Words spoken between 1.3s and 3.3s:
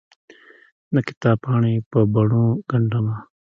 پاڼې په بڼو ګنډ مه